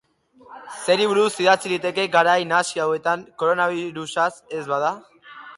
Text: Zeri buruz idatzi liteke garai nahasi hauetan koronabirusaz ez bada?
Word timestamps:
Zeri 0.85 1.05
buruz 1.11 1.27
idatzi 1.43 1.71
liteke 1.73 2.07
garai 2.17 2.39
nahasi 2.53 2.83
hauetan 2.87 3.29
koronabirusaz 3.43 4.29
ez 4.63 4.65
bada? 4.73 4.95